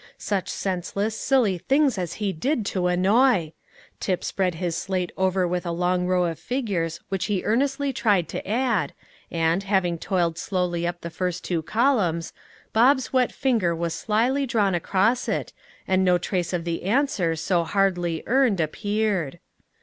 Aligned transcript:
Such 0.17 0.49
senseless, 0.49 1.15
silly 1.15 1.59
things 1.59 1.95
as 1.99 2.13
he 2.13 2.33
did 2.33 2.65
to 2.65 2.87
annoy! 2.87 3.53
Tip 3.99 4.23
spread 4.23 4.55
his 4.55 4.75
slate 4.75 5.11
over 5.15 5.47
with 5.47 5.63
a 5.63 5.69
long 5.71 6.07
row 6.07 6.25
of 6.25 6.39
figures 6.39 6.99
which 7.09 7.25
he 7.25 7.43
earnestly 7.43 7.93
tried 7.93 8.27
to 8.29 8.47
add, 8.47 8.95
and, 9.29 9.61
having 9.61 9.99
toiled 9.99 10.39
slowly 10.39 10.87
up 10.87 11.01
the 11.01 11.11
first 11.11 11.43
two 11.43 11.61
columns, 11.61 12.33
Bob's 12.73 13.13
wet 13.13 13.31
finger 13.31 13.75
was 13.75 13.93
slyly 13.93 14.47
drawn 14.47 14.73
across 14.73 15.29
it, 15.29 15.53
and 15.87 16.03
no 16.03 16.17
trace 16.17 16.51
of 16.51 16.63
the 16.63 16.81
answer 16.85 17.35
so 17.35 17.63
hardly 17.63 18.23
earned 18.25 18.59
appeared. 18.59 19.37